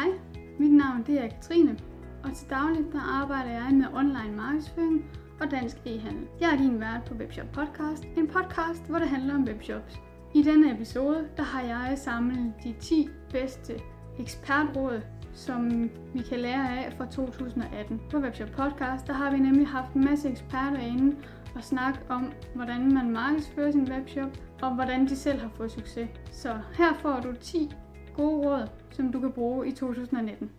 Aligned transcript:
Hej, 0.00 0.12
mit 0.58 0.72
navn 0.72 1.02
det 1.06 1.24
er 1.24 1.28
Katrine, 1.28 1.78
og 2.24 2.34
til 2.34 2.50
daglig 2.50 2.84
der 2.92 3.22
arbejder 3.22 3.50
jeg 3.50 3.68
med 3.72 3.86
online 3.94 4.36
markedsføring 4.36 5.04
og 5.40 5.50
dansk 5.50 5.76
e-handel. 5.76 6.26
Jeg 6.40 6.52
er 6.52 6.56
din 6.56 6.80
vært 6.80 7.04
på 7.08 7.14
Webshop 7.14 7.46
Podcast, 7.52 8.04
en 8.16 8.28
podcast, 8.28 8.86
hvor 8.88 8.98
det 8.98 9.08
handler 9.08 9.34
om 9.34 9.44
webshops. 9.44 10.00
I 10.34 10.42
denne 10.42 10.74
episode, 10.74 11.28
der 11.36 11.42
har 11.42 11.62
jeg 11.62 11.98
samlet 11.98 12.52
de 12.64 12.74
10 12.80 13.08
bedste 13.32 13.72
ekspertråd, 14.18 15.00
som 15.32 15.90
vi 16.14 16.22
kan 16.22 16.38
lære 16.40 16.84
af 16.84 16.92
fra 16.92 17.06
2018. 17.06 18.00
På 18.10 18.18
Webshop 18.18 18.48
Podcast, 18.48 19.06
der 19.06 19.12
har 19.12 19.30
vi 19.30 19.38
nemlig 19.38 19.68
haft 19.68 19.92
en 19.92 20.04
masse 20.04 20.28
eksperter 20.28 20.78
inde 20.78 21.16
og 21.54 21.64
snakke 21.64 22.00
om, 22.08 22.32
hvordan 22.54 22.94
man 22.94 23.10
markedsfører 23.10 23.70
sin 23.70 23.92
webshop, 23.92 24.30
og 24.62 24.74
hvordan 24.74 25.06
de 25.06 25.16
selv 25.16 25.40
har 25.40 25.50
fået 25.56 25.70
succes. 25.70 26.08
Så 26.30 26.58
her 26.76 26.94
får 26.94 27.20
du 27.20 27.32
10 27.40 27.70
gode 28.16 28.48
råd, 28.48 28.68
som 28.90 29.12
du 29.12 29.20
kan 29.20 29.32
bruge 29.32 29.68
i 29.68 29.72
2019. 29.72 30.50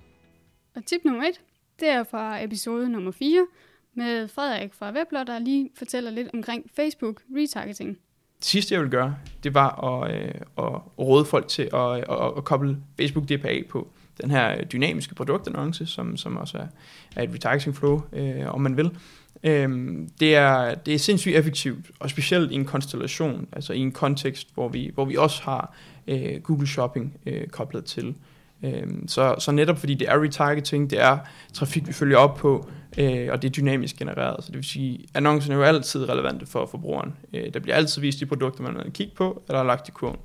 Og 0.75 0.86
tip 0.86 1.01
nummer 1.05 1.23
1, 1.23 1.41
det 1.79 1.89
er 1.89 2.04
fra 2.04 2.43
episode 2.43 2.89
nummer 2.89 3.11
4 3.11 3.47
med 3.93 4.27
Frederik 4.27 4.74
fra 4.74 4.91
Weblog, 4.91 5.27
der 5.27 5.39
lige 5.39 5.69
fortæller 5.75 6.11
lidt 6.11 6.29
omkring 6.33 6.69
Facebook 6.75 7.21
retargeting. 7.36 7.97
Det 8.37 8.46
sidste, 8.46 8.74
jeg 8.74 8.82
vil 8.82 8.89
gøre, 8.91 9.15
det 9.43 9.54
var 9.54 9.83
at, 9.83 10.15
øh, 10.15 10.33
at 10.57 11.00
råde 11.00 11.25
folk 11.25 11.47
til 11.47 11.69
at, 11.74 11.97
at, 11.97 12.37
at 12.37 12.43
koble 12.43 12.77
Facebook 12.97 13.29
DPA 13.29 13.61
på 13.69 13.88
den 14.21 14.32
her 14.32 14.64
dynamiske 14.64 15.16
produktannonce, 15.16 15.86
som, 15.86 16.18
som 16.18 16.38
også 16.38 16.57
er, 16.57 16.68
er 17.16 17.24
et 17.24 17.34
retargeting 17.34 17.75
flow, 17.75 18.02
øh, 18.14 18.54
om 18.54 18.61
man 18.61 18.78
vil. 18.78 18.92
Øhm, 19.44 20.10
det, 20.20 20.36
er, 20.36 20.75
det 20.75 20.94
er 20.94 21.00
sindssygt 21.00 21.36
effektivt, 21.36 21.86
og 22.00 22.10
specielt 22.10 22.52
i 22.52 22.56
en 22.56 22.66
konstellation, 22.66 23.47
altså 23.52 23.74
i 23.74 23.80
en 23.80 23.92
kontekst, 23.92 24.47
hvor 24.54 24.70
vi, 24.70 24.92
hvor 24.94 25.06
vi 25.06 25.16
også 25.16 25.44
har 25.44 25.74
øh, 26.07 26.42
Google 26.44 26.68
Shopping 26.68 27.18
øh, 27.25 27.47
koblet 27.47 27.86
til. 27.86 28.16
Øhm, 28.64 29.07
så, 29.07 29.36
så 29.39 29.52
netop 29.52 29.78
fordi 29.78 29.94
det 29.94 30.10
er 30.10 30.24
retargeting, 30.24 30.89
det 30.89 31.02
er 31.02 31.18
trafik, 31.54 31.88
vi 31.88 31.94
følger 31.94 32.17
op 32.17 32.36
på, 32.36 32.69
øh, 32.97 33.28
og 33.31 33.41
det 33.41 33.47
er 33.47 33.52
dynamisk 33.52 33.97
genereret. 33.97 34.44
Så 34.44 34.47
det 34.47 34.56
vil 34.56 34.66
sige, 34.66 35.06
annoncerne 35.13 35.53
er 35.53 35.58
jo 35.58 35.63
altid 35.63 36.09
relevante 36.09 36.45
for 36.45 36.66
forbrugeren. 36.66 37.13
Øh, 37.33 37.53
der 37.53 37.59
bliver 37.59 37.75
altid 37.75 38.02
vist 38.02 38.19
de 38.19 38.25
produkter, 38.25 38.63
man 38.63 38.75
vil 38.75 38.94
kigge 38.94 39.13
på, 39.16 39.44
eller 39.50 39.63
lagt 39.63 39.88
i 39.88 39.91
kurven. 39.91 40.19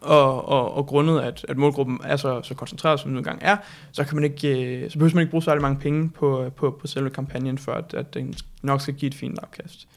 Og, 0.00 0.48
og, 0.48 0.74
og 0.74 0.86
grundet, 0.86 1.20
at, 1.20 1.46
at 1.48 1.56
målgruppen 1.56 2.00
er 2.04 2.16
så, 2.16 2.42
så 2.42 2.54
koncentreret, 2.54 3.00
som 3.00 3.10
den 3.10 3.18
engang 3.18 3.38
er, 3.42 3.56
så, 3.92 4.04
kan 4.04 4.14
man 4.14 4.24
ikke, 4.24 4.80
øh, 4.82 4.90
så 4.90 4.98
behøver 4.98 5.14
man 5.14 5.22
ikke 5.22 5.30
bruge 5.30 5.42
særlig 5.42 5.62
mange 5.62 5.80
penge 5.80 6.10
på, 6.10 6.50
på, 6.56 6.70
på 6.70 6.86
selve 6.86 7.10
kampagnen, 7.10 7.58
for 7.58 7.72
at, 7.72 7.94
at 7.94 8.14
den 8.14 8.34
nok 8.62 8.80
skal 8.80 8.94
give 8.94 9.06
et 9.06 9.14
fint 9.14 9.38
afkast. 9.38 9.88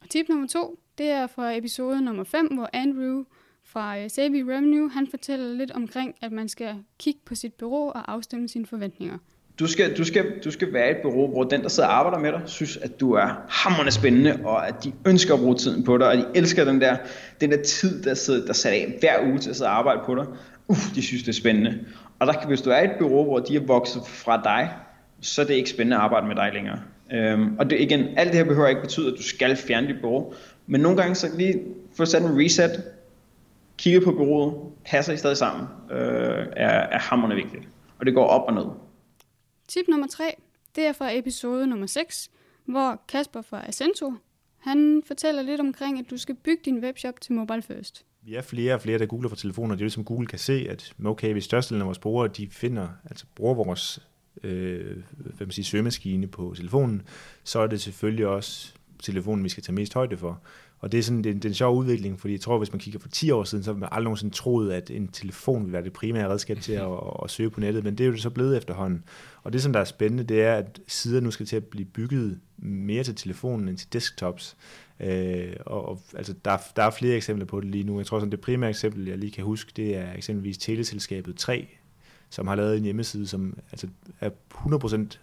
Og 0.00 0.08
tip 0.10 0.28
nummer 0.28 0.48
to, 0.48 0.78
det 0.98 1.06
er 1.06 1.26
fra 1.26 1.56
episode 1.56 2.02
nummer 2.02 2.24
5, 2.24 2.46
hvor 2.46 2.70
Andrew 2.72 3.24
fra 3.64 3.98
øh, 3.98 4.10
Savvy 4.10 4.40
Revenue, 4.40 4.90
han 4.90 5.06
fortæller 5.10 5.54
lidt 5.54 5.70
omkring, 5.70 6.14
at 6.20 6.32
man 6.32 6.48
skal 6.48 6.84
kigge 6.98 7.20
på 7.24 7.34
sit 7.34 7.54
bureau 7.54 7.90
og 7.90 8.12
afstemme 8.12 8.48
sine 8.48 8.66
forventninger. 8.66 9.18
Du 9.58 9.66
skal, 9.66 9.96
du, 9.96 10.04
skal, 10.04 10.24
du 10.44 10.50
skal 10.50 10.72
være 10.72 10.90
et 10.90 10.96
bureau, 11.02 11.30
hvor 11.30 11.44
den, 11.44 11.62
der 11.62 11.68
sidder 11.68 11.88
og 11.88 11.98
arbejder 11.98 12.18
med 12.18 12.32
dig, 12.32 12.40
synes, 12.46 12.76
at 12.76 13.00
du 13.00 13.12
er 13.12 13.28
hammerende 13.48 13.92
spændende, 13.92 14.38
og 14.44 14.68
at 14.68 14.84
de 14.84 14.92
ønsker 15.06 15.34
at 15.34 15.40
bruge 15.40 15.54
tiden 15.54 15.84
på 15.84 15.98
dig, 15.98 16.08
og 16.08 16.16
de 16.16 16.24
elsker 16.34 16.64
den 16.64 16.80
der, 16.80 16.96
den 17.40 17.50
der 17.50 17.62
tid, 17.62 18.02
der, 18.02 18.14
sidder, 18.14 18.46
der 18.46 18.52
sat 18.52 18.72
af 18.72 18.96
hver 19.00 19.30
uge 19.30 19.38
til 19.38 19.50
at 19.50 19.56
sidde 19.56 19.70
og 19.70 19.78
arbejde 19.78 20.00
på 20.06 20.14
dig. 20.14 20.24
Uff, 20.68 20.94
de 20.94 21.02
synes, 21.02 21.22
det 21.22 21.28
er 21.28 21.40
spændende. 21.40 21.78
Og 22.18 22.26
der, 22.26 22.46
hvis 22.46 22.60
du 22.60 22.70
er 22.70 22.80
et 22.80 22.90
bureau, 22.98 23.24
hvor 23.24 23.38
de 23.38 23.56
er 23.56 23.60
vokset 23.60 24.02
fra 24.06 24.40
dig, 24.44 24.70
så 25.20 25.42
er 25.42 25.46
det 25.46 25.54
ikke 25.54 25.70
spændende 25.70 25.96
at 25.96 26.02
arbejde 26.02 26.26
med 26.26 26.36
dig 26.36 26.50
længere. 26.54 26.80
Øhm, 27.12 27.56
og 27.58 27.70
det, 27.70 27.80
igen, 27.80 28.00
alt 28.16 28.28
det 28.28 28.36
her 28.36 28.44
behøver 28.44 28.68
ikke 28.68 28.80
betyde, 28.80 29.06
at 29.12 29.14
du 29.18 29.22
skal 29.22 29.56
fjerne 29.56 29.86
dit 29.86 29.96
bureau, 30.02 30.32
men 30.66 30.80
nogle 30.80 30.98
gange 30.98 31.14
så 31.14 31.26
lige 31.36 31.60
få 31.96 32.04
sat 32.04 32.22
en 32.22 32.44
reset, 32.44 32.82
kigge 33.78 34.00
på 34.00 34.12
bureauet, 34.12 34.54
passer 34.86 35.12
I 35.12 35.16
stadig 35.16 35.36
sammen, 35.36 35.66
øh, 35.90 36.46
er, 36.56 36.68
er 36.68 36.98
hammerende 36.98 37.36
vigtigt. 37.36 37.68
Og 37.98 38.06
det 38.06 38.14
går 38.14 38.26
op 38.26 38.48
og 38.48 38.54
ned. 38.54 38.87
Tip 39.68 39.88
nummer 39.88 40.06
3, 40.06 40.34
det 40.76 40.84
er 40.84 40.92
fra 40.92 41.16
episode 41.16 41.66
nummer 41.66 41.86
6, 41.86 42.30
hvor 42.64 43.02
Kasper 43.08 43.42
fra 43.42 43.68
Ascento, 43.68 44.12
han 44.58 45.02
fortæller 45.06 45.42
lidt 45.42 45.60
omkring, 45.60 45.98
at 45.98 46.10
du 46.10 46.16
skal 46.16 46.34
bygge 46.34 46.62
din 46.64 46.84
webshop 46.84 47.20
til 47.20 47.32
mobile 47.32 47.62
first. 47.62 48.04
Vi 48.22 48.34
er 48.34 48.42
flere 48.42 48.74
og 48.74 48.80
flere, 48.80 48.98
der 48.98 49.06
googler 49.06 49.28
fra 49.28 49.36
telefoner. 49.36 49.74
Det 49.74 49.82
er 49.82 49.86
jo 49.86 49.90
som 49.90 50.04
Google 50.04 50.26
kan 50.26 50.38
se, 50.38 50.66
at 50.70 50.92
okay, 51.04 51.32
hvis 51.32 51.44
størstedelen 51.44 51.82
af 51.82 51.86
vores 51.86 51.98
brugere, 51.98 52.28
de 52.28 52.48
finder, 52.50 52.88
altså 53.04 53.26
bruger 53.34 53.54
vores 53.54 54.00
øh, 54.42 54.96
hvad 55.10 55.46
man 55.46 55.50
siger, 55.50 55.64
søgemaskine 55.64 56.26
på 56.26 56.54
telefonen, 56.56 57.02
så 57.44 57.58
er 57.58 57.66
det 57.66 57.80
selvfølgelig 57.80 58.26
også 58.26 58.74
telefonen, 59.02 59.44
vi 59.44 59.48
skal 59.48 59.62
tage 59.62 59.74
mest 59.74 59.94
højde 59.94 60.16
for. 60.16 60.40
Og 60.80 60.92
det 60.92 60.98
er 60.98 61.02
sådan 61.02 61.24
det, 61.24 61.34
det 61.34 61.44
er 61.44 61.48
en 61.48 61.54
sjov 61.54 61.76
udvikling, 61.76 62.20
fordi 62.20 62.32
jeg 62.32 62.40
tror, 62.40 62.58
hvis 62.58 62.72
man 62.72 62.80
kigger 62.80 63.00
for 63.00 63.08
10 63.08 63.30
år 63.30 63.44
siden, 63.44 63.64
så 63.64 63.72
har 63.72 63.78
man 63.78 63.88
aldrig 63.92 64.04
nogensinde 64.04 64.34
troet, 64.34 64.72
at 64.72 64.90
en 64.90 65.08
telefon 65.08 65.62
ville 65.62 65.72
være 65.72 65.84
det 65.84 65.92
primære 65.92 66.28
redskab 66.28 66.60
til 66.60 66.72
at, 66.72 66.88
at 67.24 67.30
søge 67.30 67.50
på 67.50 67.60
nettet, 67.60 67.84
men 67.84 67.98
det 67.98 68.06
er 68.06 68.10
jo 68.10 68.16
så 68.16 68.30
blevet 68.30 68.56
efterhånden. 68.56 69.04
Og 69.42 69.52
det, 69.52 69.62
som 69.62 69.72
der 69.72 69.80
er 69.80 69.84
spændende, 69.84 70.24
det 70.24 70.42
er, 70.42 70.54
at 70.54 70.80
sider 70.86 71.20
nu 71.20 71.30
skal 71.30 71.46
til 71.46 71.56
at 71.56 71.64
blive 71.64 71.84
bygget 71.84 72.40
mere 72.58 73.04
til 73.04 73.14
telefonen 73.14 73.68
end 73.68 73.78
til 73.78 73.92
desktops. 73.92 74.56
Øh, 75.00 75.52
og, 75.66 75.88
og 75.88 76.00
altså, 76.16 76.34
der, 76.44 76.56
der 76.76 76.82
er 76.82 76.90
flere 76.90 77.16
eksempler 77.16 77.46
på 77.46 77.60
det 77.60 77.70
lige 77.70 77.84
nu. 77.84 77.98
Jeg 77.98 78.06
tror, 78.06 78.18
sådan 78.18 78.30
det 78.30 78.40
primære 78.40 78.70
eksempel, 78.70 79.08
jeg 79.08 79.18
lige 79.18 79.32
kan 79.32 79.44
huske, 79.44 79.72
det 79.76 79.96
er 79.96 80.12
eksempelvis 80.12 80.58
teleselskabet 80.58 81.36
3, 81.36 81.68
som 82.30 82.46
har 82.46 82.54
lavet 82.54 82.76
en 82.76 82.84
hjemmeside, 82.84 83.26
som 83.26 83.58
altså, 83.72 83.88
er 84.20 84.30
100% 84.54 85.18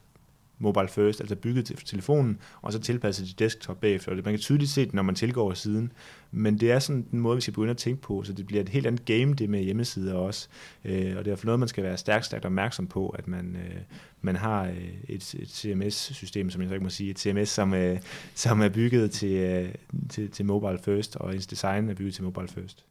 mobile 0.59 0.87
first, 0.87 1.19
altså 1.19 1.35
bygget 1.35 1.65
til 1.65 1.77
telefonen, 1.77 2.39
og 2.61 2.73
så 2.73 2.79
tilpasset 2.79 3.27
til 3.27 3.39
desktop 3.39 3.81
bagefter. 3.81 4.11
Og 4.11 4.15
man 4.15 4.33
kan 4.33 4.39
tydeligt 4.39 4.71
se 4.71 4.85
det, 4.85 4.93
når 4.93 5.03
man 5.03 5.15
tilgår 5.15 5.53
siden. 5.53 5.91
Men 6.31 6.59
det 6.59 6.71
er 6.71 6.79
sådan 6.79 7.05
den 7.11 7.19
måde, 7.19 7.35
vi 7.35 7.41
skal 7.41 7.53
begynde 7.53 7.71
at 7.71 7.77
tænke 7.77 8.01
på, 8.01 8.23
så 8.23 8.33
det 8.33 8.45
bliver 8.45 8.61
et 8.61 8.69
helt 8.69 8.87
andet 8.87 9.05
game, 9.05 9.33
det 9.33 9.49
med 9.49 9.63
hjemmesider 9.63 10.13
også. 10.13 10.47
Øh, 10.85 11.17
og 11.17 11.25
det 11.25 11.31
er 11.31 11.35
for 11.35 11.45
noget, 11.45 11.59
man 11.59 11.67
skal 11.67 11.83
være 11.83 11.97
stærkt, 11.97 12.25
stærkt 12.25 12.45
opmærksom 12.45 12.87
på, 12.87 13.09
at 13.09 13.27
man, 13.27 13.55
øh, 13.55 13.81
man 14.21 14.35
har 14.35 14.63
øh, 14.63 14.93
et, 15.09 15.35
et 15.35 15.49
CMS-system, 15.49 16.49
som 16.49 16.61
jeg 16.61 16.69
så 16.69 16.73
ikke 16.73 16.83
må 16.83 16.89
sige, 16.89 17.09
et 17.09 17.19
CMS, 17.19 17.49
som, 17.49 17.73
øh, 17.73 17.99
som 18.35 18.61
er 18.61 18.69
bygget 18.69 19.11
til, 19.11 19.31
øh, 19.31 19.69
til, 20.09 20.31
til 20.31 20.45
mobile 20.45 20.79
first, 20.83 21.15
og 21.15 21.35
ens 21.35 21.47
design 21.47 21.89
er 21.89 21.93
bygget 21.93 22.13
til 22.13 22.23
mobile 22.23 22.47
first. 22.47 22.85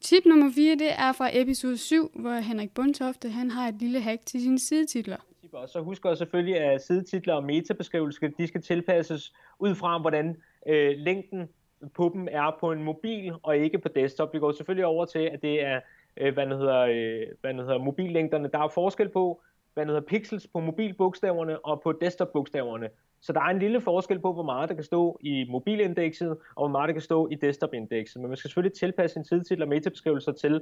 Tip 0.00 0.24
nummer 0.26 0.52
4, 0.54 0.76
det 0.78 0.92
er 0.92 1.12
fra 1.12 1.30
episode 1.32 1.76
7, 1.76 2.10
hvor 2.14 2.40
Henrik 2.40 2.70
Bundtofte 2.70 3.30
han 3.30 3.50
har 3.50 3.68
et 3.68 3.74
lille 3.80 4.00
hack 4.00 4.26
til 4.26 4.40
sine 4.40 4.58
sidetitler. 4.58 5.16
Og 5.52 5.68
så 5.68 5.80
husk 5.80 6.04
også 6.04 6.18
selvfølgelig, 6.18 6.56
at 6.60 6.82
sidetitler 6.82 7.34
og 7.34 7.44
metabeskrivelser, 7.44 8.28
de 8.38 8.46
skal 8.46 8.62
tilpasses 8.62 9.32
ud 9.58 9.74
fra, 9.74 9.98
hvordan 9.98 10.36
øh, 10.66 10.94
længden 10.96 11.48
på 11.94 12.10
dem 12.14 12.28
er 12.30 12.56
på 12.60 12.72
en 12.72 12.82
mobil 12.82 13.32
og 13.42 13.56
ikke 13.56 13.78
på 13.78 13.88
desktop. 13.88 14.34
Vi 14.34 14.38
går 14.38 14.52
selvfølgelig 14.52 14.86
over 14.86 15.04
til, 15.04 15.18
at 15.18 15.42
det 15.42 15.62
er, 15.62 15.80
øh, 16.16 16.34
hvad, 16.34 16.46
hedder, 16.46 16.80
øh, 16.80 17.26
hvad 17.40 17.54
hedder 17.54 17.78
mobillængderne. 17.78 18.48
Der 18.52 18.58
er 18.58 18.68
forskel 18.68 19.08
på, 19.08 19.42
hvad 19.74 19.86
hedder 19.86 20.00
pixels 20.00 20.46
på 20.46 20.60
mobilbogstaverne 20.60 21.64
og 21.64 21.80
på 21.82 21.92
desktopbogstaverne. 21.92 22.88
Så 23.20 23.32
der 23.32 23.40
er 23.40 23.44
en 23.44 23.58
lille 23.58 23.80
forskel 23.80 24.18
på, 24.18 24.32
hvor 24.32 24.42
meget 24.42 24.68
der 24.68 24.74
kan 24.74 24.84
stå 24.84 25.18
i 25.20 25.46
mobilindekset, 25.48 26.30
og 26.30 26.38
hvor 26.56 26.68
meget 26.68 26.88
der 26.88 26.92
kan 26.92 27.02
stå 27.02 27.28
i 27.28 27.34
desktopindekset. 27.34 28.20
Men 28.20 28.28
man 28.28 28.36
skal 28.36 28.50
selvfølgelig 28.50 28.78
tilpasse 28.78 29.14
sin 29.14 29.24
sidetitel 29.24 29.62
og 29.62 29.68
metabeskrivelser 29.68 30.32
til 30.32 30.60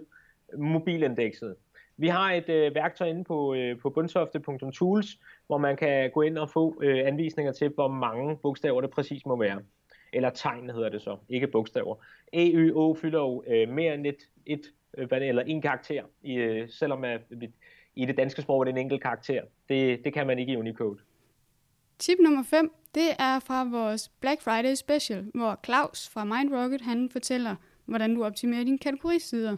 mobilindekset. 0.59 1.57
Vi 1.97 2.09
har 2.09 2.33
et 2.33 2.49
øh, 2.49 2.75
værktøj 2.75 3.09
inde 3.09 3.25
på, 3.25 3.55
øh, 3.55 3.79
på 3.79 3.91
bundsofte.tools, 3.91 5.19
hvor 5.47 5.59
man 5.59 5.77
kan 5.77 6.11
gå 6.11 6.23
ind 6.23 6.39
og 6.39 6.51
få 6.51 6.83
øh, 6.83 7.07
anvisninger 7.07 7.53
til, 7.53 7.69
hvor 7.69 7.89
mange 7.89 8.37
bogstaver 8.37 8.81
det 8.81 8.91
præcis 8.91 9.27
må 9.27 9.37
være. 9.37 9.63
Eller 10.13 10.31
tegn 10.31 10.71
hedder 10.71 10.89
det 10.89 11.03
så, 11.03 11.17
ikke 11.29 11.47
bogstaver. 11.47 11.97
E, 12.33 12.53
Ø, 12.55 12.73
Å 12.75 12.95
fylder 12.95 13.19
jo 13.19 13.45
øh, 13.47 13.69
mere 13.69 13.95
end 13.95 14.07
et, 14.07 14.29
et 14.47 14.73
øh, 14.99 15.09
eller 15.13 15.43
en 15.43 15.63
karakter, 15.63 16.03
i, 16.23 16.35
øh, 16.35 16.69
selvom 16.69 17.05
øh, 17.05 17.15
at, 17.15 17.21
i 17.97 18.05
det 18.05 18.17
danske 18.17 18.43
sprog 18.43 18.61
er 18.61 18.65
det 18.65 18.71
en 18.71 18.79
enkelt 18.79 19.03
karakter. 19.03 19.43
Det, 19.69 20.05
det 20.05 20.13
kan 20.13 20.27
man 20.27 20.39
ikke 20.39 20.53
i 20.53 20.57
Unicode. 20.57 20.99
Tip 21.99 22.19
nummer 22.21 22.43
5, 22.43 22.73
det 22.95 23.09
er 23.19 23.41
fra 23.41 23.65
vores 23.65 24.09
Black 24.09 24.43
Friday 24.43 24.75
special, 24.75 25.25
hvor 25.35 25.61
Claus 25.65 26.09
fra 26.09 26.25
MindRocket, 26.25 26.81
han 26.81 27.11
fortæller, 27.11 27.57
hvordan 27.85 28.15
du 28.15 28.25
optimerer 28.25 28.65
dine 28.65 28.79
kategorisider. 28.79 29.57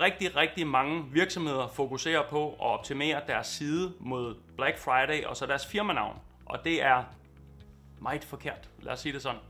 Rigtig, 0.00 0.36
rigtig 0.36 0.66
mange 0.66 1.04
virksomheder 1.12 1.68
fokuserer 1.68 2.22
på 2.30 2.52
at 2.52 2.60
optimere 2.60 3.22
deres 3.26 3.46
side 3.46 3.92
mod 3.98 4.34
Black 4.56 4.78
Friday 4.78 5.24
og 5.24 5.36
så 5.36 5.46
deres 5.46 5.66
firmanavn. 5.66 6.16
Og 6.46 6.64
det 6.64 6.82
er 6.82 7.04
meget 8.00 8.24
forkert, 8.24 8.70
lad 8.82 8.92
os 8.92 9.00
sige 9.00 9.12
det 9.12 9.22
sådan. 9.22 9.40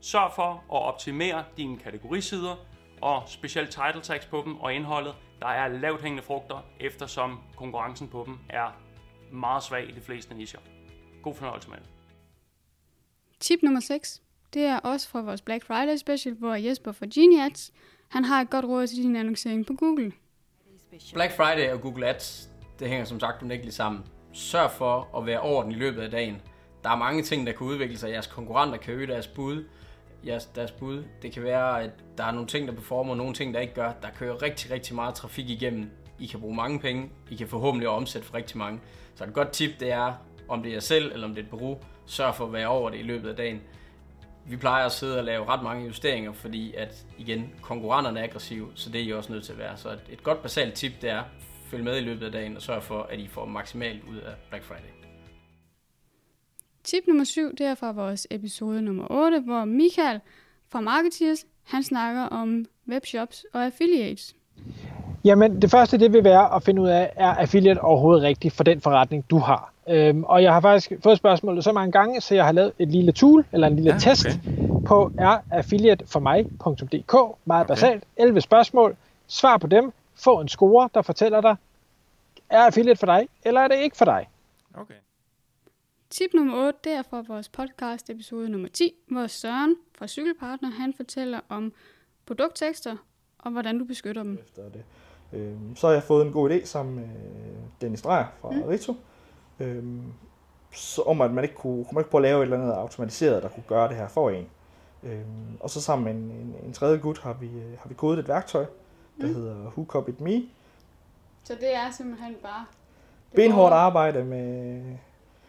Sørg 0.00 0.32
for 0.34 0.52
at 0.52 0.82
optimere 0.82 1.44
dine 1.56 1.78
kategorisider 1.78 2.56
og 3.00 3.22
specielt 3.26 3.70
title 3.70 4.00
tags 4.02 4.26
på 4.26 4.42
dem 4.44 4.56
og 4.56 4.74
indholdet. 4.74 5.14
Der 5.40 5.48
er 5.48 5.68
lavt 5.68 6.02
hængende 6.02 6.22
frugter, 6.22 6.64
eftersom 6.80 7.40
konkurrencen 7.56 8.08
på 8.08 8.22
dem 8.26 8.38
er 8.48 8.80
meget 9.32 9.62
svag 9.62 9.88
i 9.88 9.92
de 9.92 10.00
fleste 10.00 10.34
nischer. 10.34 10.60
God 11.22 11.34
fornøjelse 11.34 11.70
med 11.70 11.78
det. 11.78 11.88
Tip 13.40 13.58
nummer 13.62 13.80
6. 13.80 14.22
Det 14.54 14.64
er 14.64 14.78
også 14.78 15.08
fra 15.08 15.20
vores 15.20 15.42
Black 15.42 15.64
Friday 15.64 15.96
special, 15.96 16.34
hvor 16.34 16.54
Jesper 16.54 16.92
fra 16.92 17.06
Geniads, 17.14 17.72
han 18.08 18.24
har 18.24 18.40
et 18.40 18.50
godt 18.50 18.64
råd 18.64 18.86
til 18.86 18.96
din 18.96 19.16
annoncering 19.16 19.66
på 19.66 19.72
Google. 19.72 20.12
Black 21.14 21.36
Friday 21.36 21.72
og 21.72 21.80
Google 21.80 22.06
Ads, 22.06 22.50
det 22.78 22.88
hænger 22.88 23.04
som 23.04 23.20
sagt 23.20 23.42
unægteligt 23.42 23.76
sammen. 23.76 24.02
Sørg 24.32 24.70
for 24.70 25.18
at 25.18 25.26
være 25.26 25.40
orden 25.40 25.72
i 25.72 25.74
løbet 25.74 26.02
af 26.02 26.10
dagen. 26.10 26.40
Der 26.84 26.90
er 26.90 26.96
mange 26.96 27.22
ting, 27.22 27.46
der 27.46 27.52
kan 27.52 27.66
udvikle 27.66 27.98
sig. 27.98 28.10
Jeres 28.10 28.26
konkurrenter 28.26 28.78
kan 28.78 28.94
øge 28.94 29.06
deres 29.06 29.26
bud. 29.26 29.64
Jeres, 30.26 30.46
deres 30.46 30.72
bud. 30.72 31.04
Det 31.22 31.32
kan 31.32 31.42
være, 31.42 31.82
at 31.82 31.90
der 32.18 32.24
er 32.24 32.32
nogle 32.32 32.46
ting, 32.46 32.68
der 32.68 32.74
performer, 32.74 33.10
og 33.10 33.16
nogle 33.16 33.34
ting, 33.34 33.54
der 33.54 33.60
ikke 33.60 33.74
gør. 33.74 33.92
Der 34.02 34.08
kører 34.18 34.42
rigtig, 34.42 34.70
rigtig 34.70 34.94
meget 34.94 35.14
trafik 35.14 35.50
igennem 35.50 35.90
I 36.18 36.26
kan 36.26 36.40
bruge 36.40 36.56
mange 36.56 36.80
penge, 36.80 37.10
I 37.30 37.36
kan 37.36 37.48
forhåbentlig 37.48 37.88
omsætte 37.88 38.26
for 38.26 38.34
rigtig 38.34 38.58
mange. 38.58 38.80
Så 39.14 39.24
et 39.24 39.34
godt 39.34 39.50
tip, 39.50 39.70
det 39.80 39.92
er, 39.92 40.12
om 40.48 40.62
det 40.62 40.68
er 40.68 40.72
jer 40.72 40.80
selv 40.80 41.12
eller 41.12 41.26
om 41.26 41.34
det 41.34 41.40
er 41.40 41.44
et 41.44 41.50
bureau, 41.50 41.78
sørg 42.06 42.34
for 42.34 42.46
at 42.46 42.52
være 42.52 42.66
over 42.66 42.90
det 42.90 42.98
i 42.98 43.02
løbet 43.02 43.28
af 43.28 43.36
dagen. 43.36 43.60
Vi 44.48 44.56
plejer 44.56 44.86
at 44.86 44.92
sidde 44.92 45.18
og 45.18 45.24
lave 45.24 45.44
ret 45.44 45.62
mange 45.62 45.86
justeringer, 45.86 46.32
fordi 46.32 46.74
at, 46.74 47.06
igen, 47.18 47.50
konkurrenterne 47.62 48.20
er 48.20 48.24
aggressive, 48.24 48.68
så 48.74 48.90
det 48.90 49.00
er 49.00 49.04
I 49.04 49.12
også 49.12 49.32
nødt 49.32 49.44
til 49.44 49.52
at 49.52 49.58
være. 49.58 49.76
Så 49.76 49.88
et, 49.90 50.02
et 50.10 50.22
godt 50.22 50.42
basalt 50.42 50.74
tip, 50.74 50.92
det 51.02 51.10
er, 51.10 51.22
følg 51.70 51.84
med 51.84 51.96
i 51.96 52.00
løbet 52.00 52.26
af 52.26 52.32
dagen 52.32 52.56
og 52.56 52.62
sørg 52.62 52.82
for, 52.82 53.02
at 53.02 53.18
I 53.18 53.28
får 53.28 53.44
maksimalt 53.44 54.04
ud 54.04 54.16
af 54.16 54.34
Black 54.48 54.64
Friday. 54.64 54.96
Tip 56.84 57.06
nummer 57.06 57.24
7, 57.24 57.50
det 57.56 57.66
er 57.66 57.74
fra 57.74 57.92
vores 57.92 58.26
episode 58.30 58.82
nummer 58.82 59.06
8, 59.10 59.40
hvor 59.40 59.64
Michael 59.64 60.20
fra 60.68 60.80
Marketeers, 60.80 61.46
han 61.62 61.82
snakker 61.82 62.22
om 62.22 62.64
webshops 62.88 63.44
og 63.52 63.64
affiliates. 63.64 64.36
Jamen, 65.26 65.62
det 65.62 65.70
første 65.70 65.98
det 65.98 66.12
vil 66.12 66.24
være 66.24 66.54
at 66.54 66.62
finde 66.62 66.82
ud 66.82 66.88
af, 66.88 67.12
er 67.16 67.34
affiliate 67.34 67.80
overhovedet 67.80 68.22
rigtigt 68.22 68.54
for 68.54 68.64
den 68.64 68.80
forretning, 68.80 69.30
du 69.30 69.38
har? 69.38 69.72
Øhm, 69.88 70.24
og 70.24 70.42
jeg 70.42 70.52
har 70.52 70.60
faktisk 70.60 70.92
fået 71.02 71.18
spørgsmålet 71.18 71.64
så 71.64 71.72
mange 71.72 71.92
gange, 71.92 72.20
så 72.20 72.34
jeg 72.34 72.44
har 72.44 72.52
lavet 72.52 72.72
et 72.78 72.88
lille 72.88 73.12
tool, 73.12 73.46
eller 73.52 73.66
en 73.66 73.76
lille 73.76 73.90
ja, 73.90 73.96
okay. 73.96 74.10
test, 74.10 74.26
på 74.86 75.12
er 75.18 75.38
affiliateformig.dk. 75.50 77.14
Meget 77.44 77.64
okay. 77.64 77.68
basalt. 77.68 78.04
11 78.16 78.40
spørgsmål. 78.40 78.96
Svar 79.26 79.58
på 79.58 79.66
dem. 79.66 79.92
Få 80.14 80.40
en 80.40 80.48
score, 80.48 80.88
der 80.94 81.02
fortæller 81.02 81.40
dig, 81.40 81.56
er 82.50 82.62
affiliate 82.62 82.98
for 82.98 83.06
dig, 83.06 83.28
eller 83.44 83.60
er 83.60 83.68
det 83.68 83.76
ikke 83.76 83.96
for 83.96 84.04
dig? 84.04 84.28
Okay. 84.74 84.94
Tip 86.10 86.30
nummer 86.34 86.66
8, 86.66 86.78
det 86.84 86.92
er 86.92 87.02
fra 87.02 87.24
vores 87.28 87.48
podcast 87.48 88.10
episode 88.10 88.48
nummer 88.48 88.68
10, 88.68 88.92
hvor 89.06 89.26
Søren 89.26 89.76
fra 89.98 90.06
Cykelpartner, 90.06 90.70
han 90.70 90.94
fortæller 90.96 91.40
om 91.48 91.72
produkttekster 92.26 92.96
og 93.38 93.50
hvordan 93.50 93.78
du 93.78 93.84
beskytter 93.84 94.22
dem. 94.22 94.38
Efter 94.46 94.62
det. 94.62 94.84
Øhm, 95.32 95.76
så 95.76 95.86
har 95.86 95.94
jeg 95.94 96.02
fået 96.02 96.26
en 96.26 96.32
god 96.32 96.50
idé 96.50 96.64
sammen 96.64 96.94
med 96.94 97.08
Dennis 97.80 98.02
Dreyer 98.02 98.26
fra 98.40 98.50
mm. 98.50 98.62
Rito, 98.62 98.94
øhm, 99.60 100.02
så 100.72 101.02
om 101.02 101.20
at 101.20 101.30
man 101.30 101.44
ikke 101.44 101.56
kunne, 101.56 101.84
kunne 101.84 101.94
man 101.94 102.00
ikke 102.00 102.10
prøve 102.10 102.20
at 102.20 102.30
lave 102.30 102.38
et 102.38 102.42
eller 102.42 102.56
andet 102.56 102.72
automatiseret, 102.72 103.42
der 103.42 103.48
kunne 103.48 103.64
gøre 103.66 103.88
det 103.88 103.96
her 103.96 104.08
for 104.08 104.30
en. 104.30 104.46
Øhm, 105.02 105.56
og 105.60 105.70
så 105.70 105.80
sammen 105.80 106.04
med 106.04 106.12
en, 106.12 106.46
en, 106.46 106.54
en 106.66 106.72
tredje 106.72 106.98
gut 106.98 107.18
har 107.18 107.32
vi, 107.32 107.46
øh, 107.46 107.78
har 107.78 107.88
vi 107.88 107.94
kodet 107.94 108.18
et 108.18 108.28
værktøj, 108.28 108.66
der 109.20 109.26
mm. 109.26 109.34
hedder 109.34 109.54
Who 109.54 109.84
Copied 109.88 110.16
Me. 110.18 110.42
Så 111.44 111.54
det 111.60 111.74
er 111.74 111.90
simpelthen 111.90 112.34
bare... 112.42 112.64
Benhårdt 113.34 113.74
arbejde 113.74 114.24
med, 114.24 114.82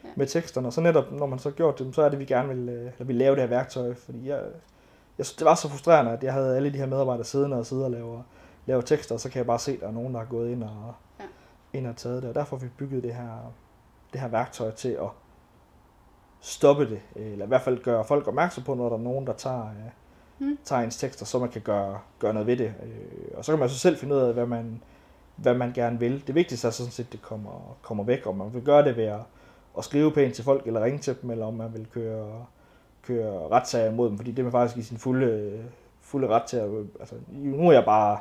ja. 0.03 0.09
med 0.15 0.27
teksterne, 0.27 0.67
og 0.67 0.73
så 0.73 0.81
netop, 0.81 1.11
når 1.11 1.25
man 1.25 1.39
så 1.39 1.51
gjort 1.51 1.79
det, 1.79 1.95
så 1.95 2.01
er 2.01 2.09
det, 2.09 2.19
vi 2.19 2.25
gerne 2.25 2.55
vil, 2.55 2.69
øh, 2.69 2.81
eller 2.81 3.05
vi 3.05 3.13
lave 3.13 3.35
det 3.35 3.41
her 3.41 3.49
værktøj, 3.49 3.93
fordi 3.93 4.29
jeg, 4.29 4.41
jeg 5.17 5.25
det 5.39 5.45
var 5.45 5.55
så 5.55 5.69
frustrerende, 5.69 6.11
at 6.11 6.23
jeg 6.23 6.33
havde 6.33 6.55
alle 6.55 6.73
de 6.73 6.77
her 6.77 6.85
medarbejdere 6.85 7.25
siddende 7.25 7.57
og 7.57 7.65
sidde 7.65 7.85
og 7.85 7.91
lave, 7.91 8.23
lave 8.67 8.81
tekster, 8.81 9.15
og 9.15 9.21
så 9.21 9.29
kan 9.29 9.37
jeg 9.37 9.45
bare 9.45 9.59
se, 9.59 9.71
at 9.71 9.79
der 9.79 9.87
er 9.87 9.91
nogen, 9.91 10.13
der 10.13 10.19
er 10.21 10.25
gået 10.25 10.51
ind 10.51 10.63
og, 10.63 10.93
ja. 11.19 11.25
ind 11.73 11.87
og 11.87 11.95
taget 11.95 12.21
det, 12.21 12.29
og 12.29 12.35
derfor 12.35 12.57
har 12.57 12.63
vi 12.63 12.69
bygget 12.77 13.03
det 13.03 13.15
her, 13.15 13.53
det 14.13 14.21
her 14.21 14.27
værktøj 14.27 14.71
til 14.71 14.89
at 14.89 15.09
stoppe 16.41 16.89
det, 16.89 17.01
eller 17.15 17.45
i 17.45 17.47
hvert 17.47 17.61
fald 17.61 17.83
gøre 17.83 18.05
folk 18.05 18.27
opmærksom 18.27 18.63
på, 18.63 18.73
når 18.73 18.89
der 18.89 18.95
er 18.95 19.01
nogen, 19.01 19.27
der 19.27 19.33
tager, 19.33 19.69
mm. 20.39 20.57
tager 20.63 20.81
ens 20.81 20.97
tekster, 20.97 21.25
så 21.25 21.39
man 21.39 21.49
kan 21.49 21.61
gøre, 21.61 21.99
gøre 22.19 22.33
noget 22.33 22.47
ved 22.47 22.57
det. 22.57 22.73
Øh, 22.83 23.37
og 23.37 23.45
så 23.45 23.51
kan 23.51 23.59
man 23.59 23.69
så 23.69 23.79
selv 23.79 23.97
finde 23.97 24.15
ud 24.15 24.19
af, 24.19 24.33
hvad 24.33 24.45
man, 24.45 24.81
hvad 25.35 25.53
man 25.53 25.73
gerne 25.73 25.99
vil. 25.99 26.27
Det 26.27 26.35
vigtigste 26.35 26.67
er 26.67 26.71
sådan 26.71 26.91
set, 26.91 27.05
at 27.05 27.11
det 27.11 27.21
kommer, 27.21 27.77
kommer 27.81 28.03
væk, 28.03 28.27
om 28.27 28.35
man 28.35 28.53
vil 28.53 28.63
gøre 28.63 28.83
det 28.83 28.97
ved 28.97 29.05
at, 29.05 29.21
at 29.77 29.83
skrive 29.83 30.11
pænt 30.11 30.35
til 30.35 30.43
folk, 30.43 30.67
eller 30.67 30.83
ringe 30.83 30.99
til 30.99 31.15
dem, 31.21 31.29
eller 31.29 31.45
om 31.45 31.53
man 31.53 31.73
vil 31.73 31.87
køre, 31.93 32.45
køre 33.03 33.49
retssager 33.51 33.91
mod 33.91 34.09
dem, 34.09 34.17
fordi 34.17 34.31
det 34.31 34.39
er 34.39 34.43
man 34.43 34.51
faktisk 34.51 34.77
i 34.77 34.81
sin 34.81 34.97
fulde, 34.97 35.63
fulde 36.01 36.27
ret 36.27 36.43
til 36.43 36.57
at... 36.57 36.69
Altså, 36.99 37.15
nu 37.29 37.67
er 37.67 37.73
jeg 37.73 37.85
bare 37.85 38.19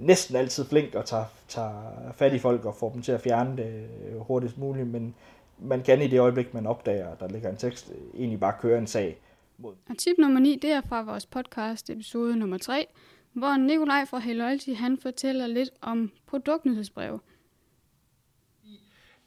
næsten 0.00 0.36
altid 0.36 0.64
flink 0.64 0.94
og 0.94 1.04
tager, 1.04 1.24
tager 1.48 2.12
fat 2.16 2.32
i 2.32 2.38
folk 2.38 2.64
og 2.64 2.74
får 2.74 2.92
dem 2.92 3.02
til 3.02 3.12
at 3.12 3.20
fjerne 3.20 3.56
det 3.56 3.88
hurtigst 4.18 4.58
muligt, 4.58 4.88
men 4.88 5.14
man 5.58 5.82
kan 5.82 6.02
i 6.02 6.06
det 6.06 6.20
øjeblik, 6.20 6.54
man 6.54 6.66
opdager, 6.66 7.08
at 7.08 7.20
der 7.20 7.28
ligger 7.28 7.50
en 7.50 7.56
tekst, 7.56 7.92
egentlig 8.14 8.40
bare 8.40 8.54
køre 8.60 8.78
en 8.78 8.86
sag 8.86 9.20
mod. 9.58 9.74
Og 9.88 9.98
tip 9.98 10.14
nummer 10.18 10.40
9, 10.40 10.58
det 10.62 10.70
er 10.70 10.80
fra 10.88 11.02
vores 11.02 11.26
podcast 11.26 11.90
episode 11.90 12.36
nummer 12.36 12.58
3, 12.58 12.86
hvor 13.32 13.56
Nikolaj 13.56 14.04
fra 14.04 14.18
Hey 14.18 14.34
Loyalty, 14.34 14.70
han 14.70 14.98
fortæller 15.02 15.46
lidt 15.46 15.70
om 15.80 16.10
produktnyhedsbrev. 16.26 17.20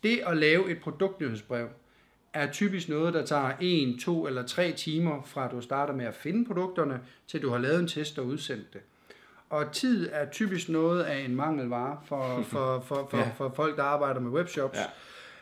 Det 0.04 0.22
at 0.28 0.38
lave 0.38 0.72
et 0.72 0.82
produktnyhedsbrev 0.82 1.68
er 2.34 2.52
typisk 2.52 2.90
noget, 2.90 3.14
der 3.14 3.26
tager 3.26 3.52
1, 3.62 4.00
2 4.00 4.28
eller 4.28 4.44
3 4.46 4.72
timer 4.72 5.22
fra 5.24 5.48
du 5.48 5.62
starter 5.62 5.94
med 5.94 6.06
at 6.06 6.16
finde 6.16 6.46
produkterne, 6.46 7.02
til 7.28 7.42
du 7.42 7.50
har 7.50 7.58
lavet 7.58 7.80
en 7.80 7.88
test 7.88 8.20
og 8.20 8.26
udsendt 8.26 8.74
det. 8.74 8.82
Og 9.52 9.72
tid 9.72 10.10
er 10.12 10.26
typisk 10.26 10.70
noget 10.70 11.04
af 11.04 11.20
en 11.20 11.36
mangelvare 11.36 11.98
for, 12.06 12.42
for, 12.52 12.80
for, 12.88 13.08
for, 13.12 13.18
ja. 13.18 13.30
for 13.38 13.54
folk, 13.56 13.78
der 13.78 13.84
arbejder 13.84 14.20
med 14.20 14.32
webshops. 14.32 14.80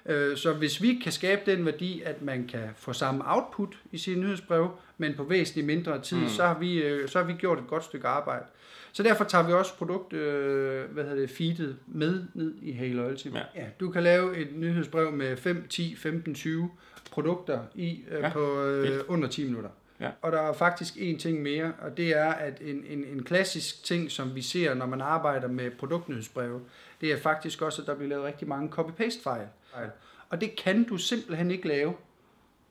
Ja. 0.06 0.14
Øh, 0.14 0.38
så 0.38 0.54
hvis 0.54 0.82
vi 0.82 1.00
kan 1.04 1.12
skabe 1.12 1.52
den 1.52 1.66
værdi, 1.66 2.02
at 2.02 2.22
man 2.22 2.48
kan 2.48 2.70
få 2.78 2.94
samme 2.94 3.24
output 3.26 3.76
i 3.92 3.98
sine 3.98 4.22
nyhedsbrev, 4.22 4.70
men 4.98 5.14
på 5.16 5.24
væsentligt 5.24 5.68
mindre 5.68 6.02
tid, 6.02 6.18
mm. 6.18 6.30
så, 6.30 6.46
har 6.46 6.60
vi, 6.60 6.84
øh, 6.84 7.10
så 7.10 7.20
har 7.20 7.26
vi 7.26 7.34
gjort 7.34 7.60
et 7.60 7.68
godt 7.68 7.84
stykke 7.84 8.08
arbejde. 8.08 8.46
Så 8.92 9.04
derfor 9.04 9.24
tager 9.24 9.48
vi 9.48 9.54
også 9.54 9.76
produkt, 9.78 10.14
øh, 10.14 10.92
hvad 10.92 11.04
hedder 11.04 11.20
det, 11.20 11.30
feedet 11.30 11.76
med 11.88 12.24
ned 12.34 12.54
i 12.62 12.72
Hey 12.72 12.94
Loyalty. 12.94 13.28
Ja. 13.28 13.42
ja. 13.56 13.66
Du 13.80 13.92
kan 13.92 14.04
lave 14.04 14.38
et 14.38 14.48
nyhedsbrev 14.56 15.12
med 15.12 15.38
5, 15.38 15.68
10, 15.70 15.96
15, 15.96 16.36
20 16.36 16.70
produkter 17.12 17.60
i 17.76 18.04
øh, 18.12 18.22
ja. 18.22 18.30
på 18.30 18.64
øh, 18.64 19.00
under 19.08 19.28
10 19.28 19.44
minutter. 19.46 19.70
Ja. 20.00 20.12
Og 20.22 20.31
der 20.31 20.42
er 20.42 20.54
faktisk 20.54 20.94
en 20.98 21.18
ting 21.18 21.42
mere, 21.42 21.74
og 21.81 21.98
det 21.98 22.18
er, 22.18 22.30
at 22.30 22.62
en, 22.62 22.86
en, 22.86 23.04
en 23.04 23.24
klassisk 23.24 23.84
ting, 23.84 24.12
som 24.12 24.36
vi 24.36 24.42
ser, 24.42 24.74
når 24.74 24.86
man 24.86 25.01
arbejder 25.01 25.48
med 25.48 25.72
produktnyhedsbreve, 25.72 26.62
det 27.01 27.12
er 27.12 27.18
faktisk 27.18 27.62
også, 27.62 27.81
at 27.81 27.88
der 27.88 27.96
bliver 27.96 28.10
lavet 28.10 28.25
rigtig 28.25 28.48
mange 28.48 28.69
copy-paste-fejl. 28.69 29.48
Og 30.30 30.42
det 30.42 30.56
kan 30.56 30.84
du 30.84 30.98
simpelthen 30.98 31.51
ikke 31.51 31.68
lave, 31.68 31.94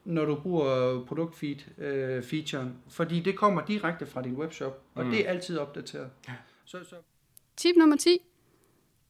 når 0.04 0.24
du 0.24 0.34
bruger 0.34 1.04
produktfeed-featuren, 1.04 2.66
øh, 2.66 2.74
fordi 2.88 3.20
det 3.20 3.36
kommer 3.36 3.64
direkte 3.64 4.06
fra 4.06 4.22
din 4.22 4.36
webshop, 4.36 4.82
og 4.94 5.04
mm. 5.04 5.10
det 5.10 5.26
er 5.26 5.30
altid 5.30 5.58
opdateret. 5.58 6.10
Ja. 6.28 6.32
Så, 6.64 6.84
så. 6.84 6.96
Tip 7.56 7.76
nummer 7.76 7.96
10, 7.96 8.18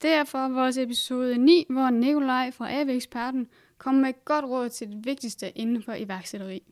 det 0.02 0.10
er 0.10 0.24
fra 0.24 0.48
vores 0.48 0.78
episode 0.78 1.38
9, 1.38 1.66
hvor 1.70 1.90
Nikolaj 1.90 2.50
fra 2.50 2.72
AV-eksperten 2.72 3.48
kommer 3.78 4.00
med 4.00 4.08
et 4.08 4.24
godt 4.24 4.44
råd 4.44 4.68
til 4.68 4.88
det 4.88 5.06
vigtigste 5.06 5.50
inden 5.50 5.82
for 5.82 5.92
iværksætteri. 5.92 6.62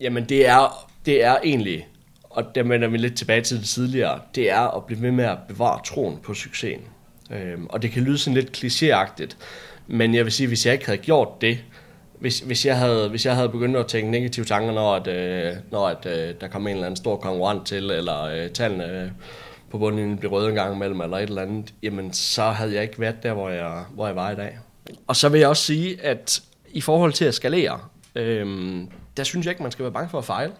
Jamen 0.00 0.24
det 0.24 0.48
er, 0.48 0.88
det 1.06 1.24
er 1.24 1.36
egentlig, 1.44 1.88
og 2.30 2.54
der 2.54 2.62
vender 2.62 2.88
vi 2.88 2.96
lidt 2.96 3.16
tilbage 3.16 3.40
til 3.40 3.56
det 3.56 3.66
tidligere, 3.66 4.20
det 4.34 4.50
er 4.50 4.76
at 4.76 4.84
blive 4.84 5.02
ved 5.02 5.10
med 5.10 5.24
at 5.24 5.38
bevare 5.48 5.80
troen 5.84 6.18
på 6.22 6.34
succesen. 6.34 6.84
Øhm, 7.30 7.66
og 7.66 7.82
det 7.82 7.90
kan 7.90 8.02
lyde 8.02 8.18
sådan 8.18 8.34
lidt 8.34 8.56
klichéagtigt, 8.56 9.36
men 9.86 10.14
jeg 10.14 10.24
vil 10.24 10.32
sige, 10.32 10.46
hvis 10.46 10.66
jeg 10.66 10.72
ikke 10.72 10.86
havde 10.86 10.98
gjort 10.98 11.40
det, 11.40 11.58
hvis, 12.18 12.40
hvis, 12.40 12.66
jeg, 12.66 12.78
havde, 12.78 13.08
hvis 13.08 13.26
jeg 13.26 13.36
havde 13.36 13.48
begyndt 13.48 13.76
at 13.76 13.86
tænke 13.86 14.10
negative 14.10 14.44
tanker, 14.44 14.72
når, 14.72 14.94
at, 14.94 15.06
øh, 15.06 15.52
når 15.70 15.88
at, 15.88 16.06
øh, 16.06 16.34
der 16.40 16.48
kom 16.48 16.66
en 16.66 16.72
eller 16.72 16.86
anden 16.86 16.96
stor 16.96 17.16
konkurrent 17.16 17.66
til, 17.66 17.90
eller 17.90 18.22
øh, 18.22 18.50
tallene 18.50 19.02
øh, 19.02 19.10
på 19.70 19.78
bunden 19.78 20.18
blev 20.18 20.30
røde 20.30 20.48
en 20.48 20.54
gang 20.54 20.74
imellem, 20.74 21.00
eller 21.00 21.16
et 21.16 21.22
eller 21.22 21.42
andet, 21.42 21.74
jamen 21.82 22.12
så 22.12 22.42
havde 22.42 22.74
jeg 22.74 22.82
ikke 22.82 23.00
været 23.00 23.22
der, 23.22 23.32
hvor 23.32 23.48
jeg, 23.48 23.84
hvor 23.94 24.06
jeg 24.06 24.16
var 24.16 24.30
i 24.30 24.34
dag. 24.34 24.58
Og 25.06 25.16
så 25.16 25.28
vil 25.28 25.40
jeg 25.40 25.48
også 25.48 25.64
sige, 25.64 26.02
at 26.02 26.42
i 26.72 26.80
forhold 26.80 27.12
til 27.12 27.24
at 27.24 27.34
skalere, 27.34 27.80
øh, 28.14 28.46
der 29.16 29.24
synes 29.24 29.46
jeg 29.46 29.52
ikke, 29.52 29.62
man 29.62 29.72
skal 29.72 29.82
være 29.82 29.92
bange 29.92 30.10
for 30.10 30.18
at 30.18 30.24
fejle. 30.24 30.52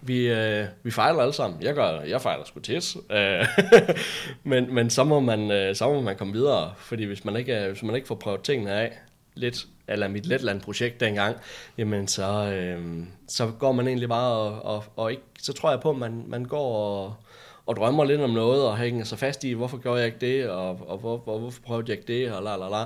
Vi, 0.00 0.28
øh, 0.28 0.66
vi 0.82 0.90
fejler 0.90 1.20
alle 1.20 1.32
sammen. 1.32 1.62
Jeg, 1.62 1.74
gør, 1.74 2.00
jeg 2.00 2.20
fejler 2.20 2.44
sgu 2.44 2.60
tit. 2.60 2.96
Øh, 3.10 3.46
men, 4.50 4.74
men 4.74 4.90
så 4.90 5.04
må, 5.04 5.20
man, 5.20 5.50
øh, 5.50 5.76
så 5.76 5.88
må 5.92 6.00
man 6.00 6.16
komme 6.16 6.32
videre, 6.32 6.74
fordi 6.76 7.04
hvis 7.04 7.24
man 7.24 7.36
ikke, 7.36 7.68
hvis 7.68 7.82
man 7.82 7.94
ikke 7.94 8.08
får 8.08 8.14
prøvet 8.14 8.42
tingene 8.42 8.72
af, 8.72 8.98
lidt, 9.34 9.66
eller 9.88 10.08
mit 10.08 10.26
Letland-projekt 10.26 11.00
dengang, 11.00 11.36
jamen 11.78 12.08
så, 12.08 12.52
øh, 12.52 13.04
så 13.28 13.50
går 13.58 13.72
man 13.72 13.88
egentlig 13.88 14.08
bare 14.08 14.32
og, 14.32 14.74
og, 14.74 14.84
og 14.96 15.10
ikke, 15.10 15.22
så 15.38 15.52
tror 15.52 15.70
jeg 15.70 15.80
på, 15.80 15.90
at 15.90 15.96
man, 15.96 16.24
man 16.26 16.44
går 16.44 16.76
og, 16.76 17.14
og 17.66 17.76
drømmer 17.76 18.04
lidt 18.04 18.20
om 18.20 18.30
noget, 18.30 18.62
og 18.62 18.78
hænger 18.78 19.04
sig 19.04 19.18
fast 19.18 19.44
i, 19.44 19.52
hvorfor 19.52 19.78
gjorde 19.78 19.98
jeg 19.98 20.06
ikke 20.06 20.18
det, 20.18 20.50
og, 20.50 20.88
og 20.88 20.98
hvor, 20.98 21.16
hvor, 21.16 21.38
hvorfor 21.38 21.62
prøvede 21.62 21.84
jeg 21.88 21.98
ikke 21.98 22.12
det, 22.12 22.32
og 22.32 22.42
la 22.42 22.56
la 22.56 22.68
la. 22.68 22.84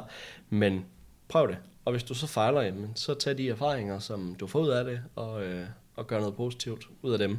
Men 0.50 0.85
prøv 1.28 1.49
det. 1.49 1.57
Og 1.85 1.93
hvis 1.93 2.03
du 2.03 2.15
så 2.15 2.27
fejler, 2.27 2.61
jamen, 2.61 2.91
så 2.95 3.15
tag 3.15 3.39
de 3.39 3.49
erfaringer, 3.51 3.99
som 3.99 4.35
du 4.35 4.47
får 4.47 4.61
ud 4.61 4.69
af 4.69 4.85
det, 4.85 5.03
og, 5.17 5.45
øh, 5.45 5.67
og 5.97 6.07
gør 6.07 6.19
noget 6.19 6.37
positivt 6.37 6.89
ud 7.03 7.12
af 7.12 7.19
dem. 7.19 7.39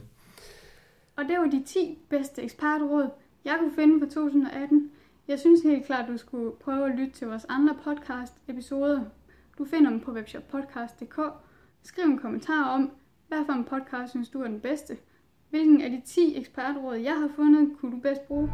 Og 1.16 1.24
det 1.24 1.38
var 1.40 1.46
de 1.46 1.64
10 1.64 1.98
bedste 2.10 2.42
ekspertråd, 2.42 3.10
jeg 3.46 3.56
kunne 3.60 3.76
finde 3.76 4.00
for 4.00 4.14
2018. 4.14 4.92
Jeg 5.28 5.40
synes 5.40 5.62
helt 5.62 5.86
klart, 5.86 6.10
du 6.10 6.18
skulle 6.18 6.52
prøve 6.64 6.86
at 6.86 7.00
lytte 7.00 7.14
til 7.14 7.28
vores 7.28 7.46
andre 7.50 7.76
podcast-episoder. 7.84 9.02
Du 9.58 9.66
finder 9.66 9.90
dem 9.90 10.00
på 10.00 10.12
webshoppodcast.dk. 10.12 11.20
Skriv 11.84 12.04
en 12.04 12.20
kommentar 12.20 12.70
om, 12.70 12.92
hvad 13.28 13.46
for 13.46 13.54
en 13.54 13.64
podcast 13.66 14.10
synes 14.10 14.30
du 14.30 14.42
er 14.42 14.48
den 14.48 14.60
bedste. 14.60 14.98
Hvilken 15.50 15.82
af 15.82 15.90
de 15.90 16.02
10 16.06 16.38
ekspertråd, 16.38 16.96
jeg 16.96 17.14
har 17.14 17.30
fundet, 17.36 17.78
kunne 17.80 17.92
du 17.92 17.98
bedst 17.98 18.28
bruge? 18.28 18.50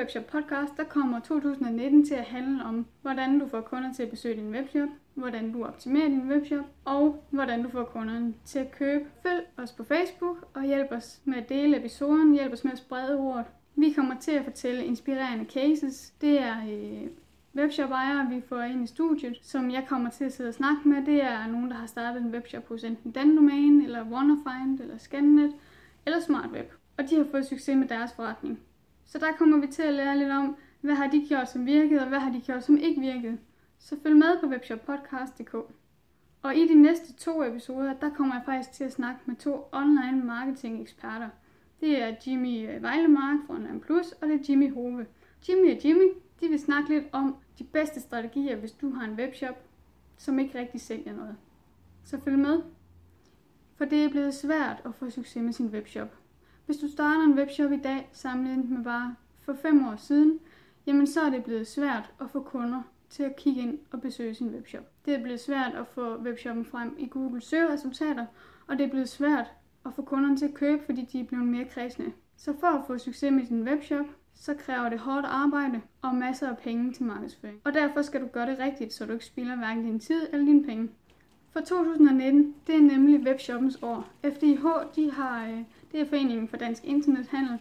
Webshop 0.00 0.26
Podcast, 0.26 0.76
der 0.76 0.84
kommer 0.84 1.20
2019 1.20 2.06
til 2.06 2.14
at 2.14 2.24
handle 2.24 2.64
om, 2.64 2.86
hvordan 3.02 3.38
du 3.38 3.48
får 3.48 3.60
kunder 3.60 3.92
til 3.92 4.02
at 4.02 4.10
besøge 4.10 4.36
din 4.36 4.50
webshop, 4.50 4.88
hvordan 5.14 5.52
du 5.52 5.64
optimerer 5.64 6.08
din 6.08 6.30
webshop, 6.30 6.64
og 6.84 7.24
hvordan 7.30 7.62
du 7.62 7.68
får 7.68 7.84
kunderne 7.84 8.34
til 8.44 8.58
at 8.58 8.70
købe. 8.70 9.04
Følg 9.22 9.46
os 9.56 9.72
på 9.72 9.84
Facebook 9.84 10.48
og 10.54 10.64
hjælp 10.64 10.92
os 10.92 11.20
med 11.24 11.38
at 11.38 11.48
dele 11.48 11.78
episoden, 11.78 12.32
hjælp 12.32 12.52
os 12.52 12.64
med 12.64 12.72
at 12.72 12.78
sprede 12.78 13.18
ordet. 13.18 13.44
Vi 13.76 13.92
kommer 13.92 14.14
til 14.20 14.30
at 14.30 14.44
fortælle 14.44 14.84
inspirerende 14.84 15.44
cases. 15.44 16.12
Det 16.20 16.40
er 16.42 16.56
øh, 16.70 17.08
webshop-ejere, 17.56 18.28
vi 18.30 18.42
får 18.48 18.60
ind 18.60 18.84
i 18.84 18.86
studiet, 18.86 19.38
som 19.42 19.70
jeg 19.70 19.84
kommer 19.88 20.10
til 20.10 20.24
at 20.24 20.32
sidde 20.32 20.48
og 20.48 20.54
snakke 20.54 20.88
med. 20.88 21.06
Det 21.06 21.24
er 21.24 21.46
nogen, 21.46 21.70
der 21.70 21.76
har 21.76 21.86
startet 21.86 22.22
en 22.22 22.34
webshop 22.34 22.68
hos 22.68 22.84
enten 22.84 23.12
Dandomain, 23.12 23.82
eller 23.82 24.04
WannaFind, 24.04 24.80
eller 24.80 24.98
Scannet, 24.98 25.52
eller 26.06 26.20
SmartWeb. 26.20 26.72
Og 26.98 27.10
de 27.10 27.16
har 27.16 27.26
fået 27.30 27.46
succes 27.46 27.76
med 27.76 27.88
deres 27.88 28.12
forretning. 28.12 28.60
Så 29.10 29.18
der 29.18 29.32
kommer 29.38 29.58
vi 29.58 29.66
til 29.66 29.82
at 29.82 29.94
lære 29.94 30.18
lidt 30.18 30.30
om, 30.30 30.56
hvad 30.80 30.94
har 30.94 31.06
de 31.06 31.26
gjort 31.28 31.50
som 31.50 31.66
virkede, 31.66 32.00
og 32.00 32.08
hvad 32.08 32.18
har 32.18 32.32
de 32.32 32.40
gjort 32.40 32.64
som 32.64 32.76
ikke 32.76 33.00
virkede. 33.00 33.38
Så 33.78 33.96
følg 34.02 34.16
med 34.16 34.40
på 34.40 34.46
webshoppodcast.dk. 34.46 35.54
Og 36.42 36.56
i 36.56 36.68
de 36.68 36.74
næste 36.74 37.12
to 37.12 37.42
episoder, 37.42 37.94
der 37.94 38.10
kommer 38.14 38.34
jeg 38.34 38.42
faktisk 38.44 38.72
til 38.72 38.84
at 38.84 38.92
snakke 38.92 39.20
med 39.26 39.36
to 39.36 39.68
online 39.72 40.24
marketing 40.24 40.82
eksperter. 40.82 41.28
Det 41.80 42.02
er 42.02 42.14
Jimmy 42.26 42.68
øh, 42.68 42.82
Vejlemark 42.82 43.38
fra 43.46 43.54
Online 43.54 43.80
Plus, 43.80 44.12
og 44.12 44.28
det 44.28 44.40
er 44.40 44.44
Jimmy 44.48 44.74
Hove. 44.74 45.06
Jimmy 45.48 45.76
og 45.76 45.84
Jimmy, 45.84 46.12
de 46.40 46.48
vil 46.48 46.58
snakke 46.58 46.88
lidt 46.88 47.04
om 47.12 47.36
de 47.58 47.64
bedste 47.64 48.00
strategier, 48.00 48.56
hvis 48.56 48.72
du 48.72 48.90
har 48.90 49.04
en 49.04 49.14
webshop, 49.14 49.64
som 50.16 50.38
ikke 50.38 50.58
rigtig 50.58 50.80
sælger 50.80 51.16
noget. 51.16 51.36
Så 52.04 52.20
følg 52.20 52.38
med. 52.38 52.62
For 53.76 53.84
det 53.84 54.04
er 54.04 54.10
blevet 54.10 54.34
svært 54.34 54.82
at 54.84 54.94
få 54.94 55.10
succes 55.10 55.42
med 55.42 55.52
sin 55.52 55.66
webshop. 55.66 56.19
Hvis 56.70 56.78
du 56.78 56.88
starter 56.88 57.24
en 57.24 57.38
webshop 57.38 57.72
i 57.72 57.76
dag, 57.76 58.08
sammenlignet 58.12 58.70
med 58.70 58.84
bare 58.84 59.14
for 59.42 59.54
fem 59.62 59.88
år 59.88 59.96
siden, 59.96 60.38
jamen 60.86 61.06
så 61.06 61.20
er 61.20 61.30
det 61.30 61.44
blevet 61.44 61.66
svært 61.66 62.12
at 62.20 62.30
få 62.30 62.42
kunder 62.42 62.82
til 63.08 63.22
at 63.22 63.36
kigge 63.36 63.62
ind 63.62 63.78
og 63.92 64.00
besøge 64.00 64.34
sin 64.34 64.54
webshop. 64.54 64.82
Det 65.04 65.14
er 65.14 65.22
blevet 65.22 65.40
svært 65.40 65.74
at 65.74 65.86
få 65.86 66.16
webshoppen 66.16 66.64
frem 66.64 66.96
i 66.98 67.06
Google 67.06 67.40
søgeresultater, 67.40 68.26
og 68.66 68.78
det 68.78 68.86
er 68.86 68.90
blevet 68.90 69.08
svært 69.08 69.46
at 69.86 69.92
få 69.94 70.02
kunderne 70.02 70.36
til 70.36 70.44
at 70.44 70.54
købe, 70.54 70.82
fordi 70.84 71.04
de 71.12 71.20
er 71.20 71.24
blevet 71.24 71.46
mere 71.46 71.64
kredsende. 71.64 72.12
Så 72.36 72.54
for 72.60 72.66
at 72.66 72.84
få 72.86 72.98
succes 72.98 73.32
med 73.32 73.46
din 73.46 73.68
webshop, 73.68 74.06
så 74.34 74.54
kræver 74.54 74.88
det 74.88 74.98
hårdt 74.98 75.26
arbejde 75.26 75.80
og 76.02 76.14
masser 76.14 76.48
af 76.48 76.58
penge 76.58 76.92
til 76.92 77.04
markedsføring. 77.04 77.60
Og 77.64 77.74
derfor 77.74 78.02
skal 78.02 78.20
du 78.20 78.26
gøre 78.26 78.50
det 78.50 78.58
rigtigt, 78.58 78.92
så 78.92 79.06
du 79.06 79.12
ikke 79.12 79.24
spilder 79.24 79.56
hverken 79.56 79.84
din 79.84 80.00
tid 80.00 80.22
eller 80.32 80.46
dine 80.46 80.64
penge. 80.64 80.88
For 81.52 81.60
2019, 81.60 82.54
det 82.66 82.74
er 82.74 82.80
nemlig 82.80 83.20
webshoppens 83.20 83.78
år. 83.82 84.08
FDIH, 84.24 84.64
de 84.96 85.10
har, 85.12 85.48
øh, 85.48 85.62
det 85.92 86.00
er 86.00 86.08
Foreningen 86.08 86.48
for 86.48 86.56
Dansk 86.56 86.84
Internethandel, 86.84 87.58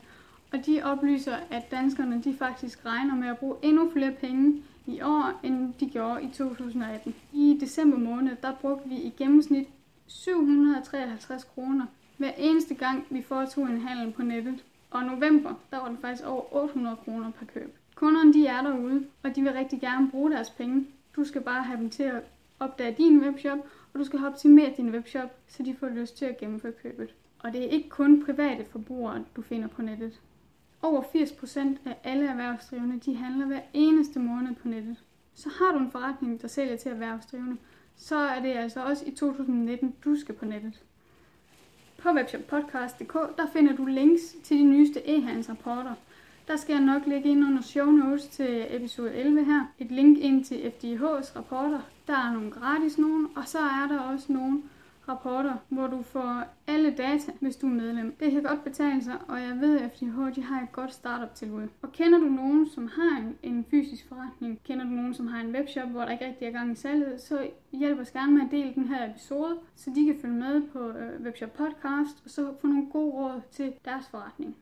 og 0.54 0.66
de 0.66 0.82
oplyser, 0.84 1.36
at 1.52 1.72
danskerne 1.72 2.22
de 2.24 2.36
faktisk 2.38 2.86
regner 2.86 3.16
med 3.16 3.28
at 3.28 3.38
bruge 3.38 3.56
endnu 3.62 3.92
flere 3.92 4.12
penge 4.12 4.64
i 4.88 5.02
år, 5.02 5.40
end 5.44 5.74
de 5.80 5.90
gjorde 5.90 6.24
i 6.24 6.28
2018. 6.28 7.16
I 7.34 7.58
december 7.62 7.98
måned, 7.98 8.36
der 8.42 8.56
brugte 8.62 8.90
vi 8.90 8.96
i 8.96 9.14
gennemsnit 9.18 9.68
753 10.08 11.44
kroner 11.44 11.86
hver 12.18 12.32
eneste 12.38 12.76
gang, 12.76 13.06
vi 13.10 13.22
foretog 13.22 13.64
en 13.64 13.82
handel 13.82 14.14
på 14.14 14.24
nettet. 14.24 14.64
Og 14.92 15.02
i 15.02 15.06
november, 15.06 15.54
der 15.72 15.78
var 15.78 15.90
det 15.90 15.98
faktisk 16.02 16.28
over 16.28 16.56
800 16.56 16.96
kroner 16.96 17.32
per 17.32 17.46
køb. 17.46 17.76
Kunderne 17.96 18.34
de 18.34 18.48
er 18.48 18.62
derude, 18.62 19.06
og 19.24 19.36
de 19.36 19.42
vil 19.42 19.54
rigtig 19.54 19.82
gerne 19.82 20.12
bruge 20.12 20.32
deres 20.32 20.50
penge. 20.50 20.88
Du 21.16 21.24
skal 21.24 21.42
bare 21.42 21.64
have 21.64 21.80
dem 21.80 21.90
til 21.90 22.04
at 22.04 22.24
opdage 22.60 22.96
din 22.98 23.20
webshop, 23.20 23.58
og 23.94 24.00
du 24.00 24.04
skal 24.06 24.26
optimere 24.26 24.74
din 24.78 24.90
webshop, 24.90 25.30
så 25.48 25.64
de 25.64 25.76
får 25.80 25.90
lyst 25.90 26.18
til 26.18 26.26
at 26.26 26.38
gennemføre 26.38 26.72
købet. 26.72 27.10
Og 27.40 27.54
det 27.54 27.64
er 27.66 27.70
ikke 27.70 27.90
kun 27.90 28.26
private 28.26 28.66
forbrugere, 28.66 29.26
du 29.36 29.42
finder 29.42 29.68
på 29.68 29.82
nettet. 29.82 30.20
Over 30.82 31.02
80% 31.02 31.60
af 31.86 31.98
alle 32.04 32.28
erhvervsdrivende, 32.28 33.00
de 33.00 33.16
handler 33.16 33.46
hver 33.46 33.62
eneste 33.74 34.20
måned 34.20 34.56
på 34.56 34.68
nettet. 34.68 35.04
Så 35.36 35.50
har 35.50 35.72
du 35.72 35.80
en 35.80 35.92
forretning, 35.92 36.42
der 36.42 36.48
sælger 36.48 36.78
til 36.78 36.92
erhvervsdrivende, 36.92 37.58
så 37.96 38.16
er 38.16 38.42
det 38.42 38.50
altså 38.50 38.84
også 38.84 39.06
i 39.06 39.12
2019, 39.12 39.96
du 40.06 40.16
skal 40.16 40.36
på 40.36 40.46
nettet. 40.46 40.84
På 41.98 42.10
webshoppodcast.dk, 42.10 43.14
der 43.38 43.48
finder 43.54 43.76
du 43.76 43.86
links 43.86 44.36
til 44.44 44.58
de 44.58 44.64
nyeste 44.64 45.00
e-handelsrapporter. 45.10 45.94
Der 46.48 46.56
skal 46.56 46.74
jeg 46.74 46.86
nok 46.86 47.08
lægge 47.08 47.30
ind 47.30 47.46
under 47.46 47.62
show 47.62 47.86
notes 47.86 48.28
til 48.28 48.68
episode 48.70 49.14
11 49.14 49.46
her. 49.46 49.66
Et 49.80 49.92
link 49.92 50.18
ind 50.18 50.46
til 50.46 50.56
FDH's 50.56 51.36
rapporter. 51.36 51.80
Der 52.08 52.14
er 52.14 52.34
nogle 52.34 52.52
gratis 52.52 52.98
nogen, 52.98 53.28
og 53.36 53.48
så 53.48 53.60
er 53.60 53.88
der 53.90 54.00
også 54.00 54.34
nogle 54.34 54.62
rapporter, 55.10 55.56
hvor 55.70 55.88
du 55.88 56.02
får 56.02 56.44
alle 56.68 56.92
data, 56.92 57.32
hvis 57.40 57.56
du 57.56 57.68
er 57.68 57.72
medlem. 57.72 58.16
Det 58.20 58.32
kan 58.32 58.44
godt 58.44 58.64
betale 58.64 59.04
sig, 59.04 59.18
og 59.28 59.42
jeg 59.42 59.58
ved, 59.62 59.80
at 59.80 59.92
FDH 59.92 60.36
de 60.36 60.44
har 60.44 60.62
et 60.62 60.72
godt 60.72 60.94
startup-tilbud. 60.94 61.68
Og 61.82 61.92
kender 61.92 62.20
du 62.20 62.26
nogen, 62.26 62.70
som 62.70 62.88
har 62.88 63.18
en, 63.18 63.38
en 63.44 63.66
fysisk 63.72 64.08
forretning, 64.08 64.60
kender 64.64 64.86
du 64.86 64.92
nogen, 64.92 65.14
som 65.14 65.28
har 65.28 65.42
en 65.42 65.56
webshop, 65.56 65.90
hvor 65.90 66.02
der 66.02 66.12
ikke 66.12 66.28
rigtig 66.28 66.48
er 66.48 66.52
gang 66.52 66.72
i 66.72 66.76
salget, 66.76 67.22
så 67.22 67.50
hjælp 67.72 68.00
os 68.00 68.12
gerne 68.12 68.34
med 68.34 68.42
at 68.42 68.52
dele 68.52 68.74
den 68.76 68.88
her 68.88 69.10
episode, 69.10 69.58
så 69.76 69.92
de 69.96 70.06
kan 70.06 70.18
følge 70.22 70.36
med 70.36 70.62
på 70.74 70.90
øh, 70.90 71.22
Webshop 71.26 71.54
Podcast, 71.54 72.22
og 72.26 72.30
så 72.30 72.54
få 72.62 72.68
nogle 72.68 72.88
gode 72.92 73.12
råd 73.12 73.42
til 73.52 73.74
deres 73.86 74.08
forretning. 74.12 74.56